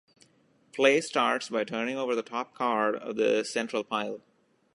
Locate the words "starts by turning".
1.01-1.95